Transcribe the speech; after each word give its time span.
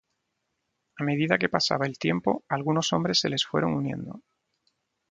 A 0.99 1.01
medida 1.09 1.39
que 1.41 1.51
pasaba 1.55 1.85
el 1.85 1.99
tiempo, 1.99 2.43
algunos 2.57 2.91
hombres 2.91 3.19
se 3.19 3.29
les 3.29 3.45
fueron 3.45 3.75
uniendo. 3.75 4.23